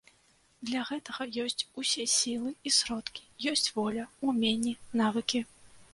Для 0.69 0.81
гэтага 0.89 1.27
ёсць 1.43 1.67
усе 1.83 2.03
сілы 2.13 2.55
і 2.69 2.73
сродкі, 2.79 3.21
ёсць 3.53 3.69
воля, 3.79 4.03
уменні, 4.29 4.73
навыкі. 5.03 5.39